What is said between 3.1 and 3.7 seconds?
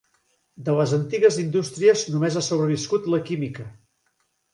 la química.